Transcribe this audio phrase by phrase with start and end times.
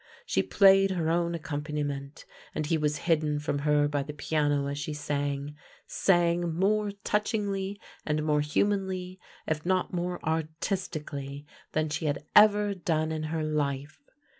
[0.25, 4.79] She played her own accompaniment, and he was hidden from her by the piano as
[4.79, 12.07] she sang— sang more touchingly and more humanly, if not more artis tically, than she
[12.07, 13.99] had ever done in her life.